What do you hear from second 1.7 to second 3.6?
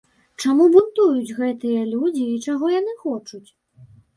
людзі і чаго яны хочуць?